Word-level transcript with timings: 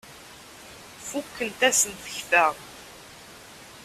Fukent-asen 1.05 1.93
tekta. 2.03 2.45